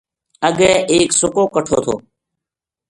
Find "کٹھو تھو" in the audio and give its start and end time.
1.53-1.95